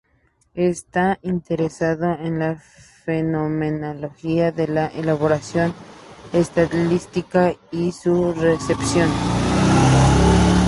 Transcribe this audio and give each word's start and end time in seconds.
Está 0.55 1.19
interesado 1.21 2.11
en 2.17 2.39
la 2.39 2.55
fenomenología 2.55 4.51
de 4.51 4.67
la 4.67 4.87
elaboración 4.87 5.75
estilística 6.33 7.53
y 7.71 7.91
su 7.91 8.33
recepción. 8.33 9.11